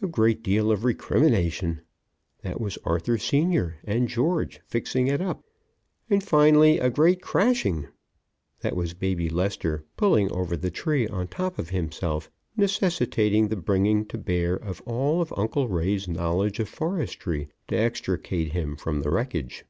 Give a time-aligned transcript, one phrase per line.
[0.00, 1.80] A great deal of recrimination!
[2.42, 5.42] That was Arthur, Sr., and George fixing it up.
[6.08, 7.88] And finally a great crashing!
[8.60, 14.06] That was Baby Lester pulling over the tree on top of himself, necessitating the bringing
[14.06, 19.10] to bear of all of Uncle Ray's knowledge of forestry to extricate him from the
[19.10, 19.64] wreckage.